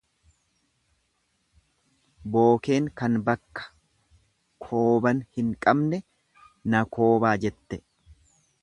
[2.37, 3.69] Bookeen kan bakka
[4.67, 6.05] kooban hin qabne
[6.75, 7.83] na koobaa jette.